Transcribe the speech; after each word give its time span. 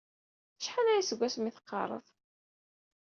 Acḥal 0.59 0.87
aya 0.87 1.03
seg 1.09 1.19
asmi 1.27 1.47
i 1.49 1.51
teqqaṛeḍ? 1.55 2.05